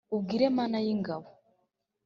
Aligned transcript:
Ubwire 0.15 0.45
Mana 0.57 0.77
y' 0.85 0.91
ingabo, 0.93 1.29